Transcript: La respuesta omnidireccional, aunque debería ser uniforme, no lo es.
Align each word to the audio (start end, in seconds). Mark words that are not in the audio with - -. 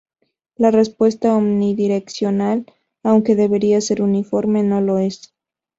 La 0.55 0.71
respuesta 0.71 1.35
omnidireccional, 1.35 2.65
aunque 3.03 3.35
debería 3.35 3.79
ser 3.81 4.01
uniforme, 4.01 4.63
no 4.63 4.81
lo 4.81 4.97
es. 4.97 5.31